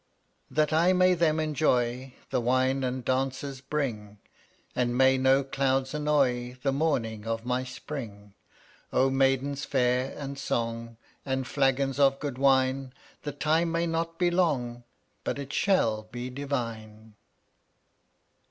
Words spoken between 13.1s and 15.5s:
The time may not be long But